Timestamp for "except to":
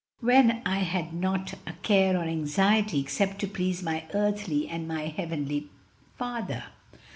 2.99-3.47